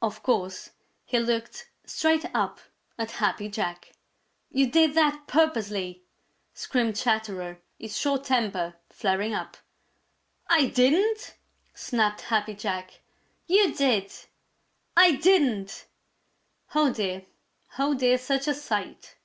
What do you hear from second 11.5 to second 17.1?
snapped Happy Jack. "You did!" "I didn't!" Oh,